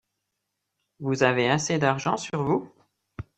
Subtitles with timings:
[0.99, 2.73] Vous avez assez d'argent sur vous?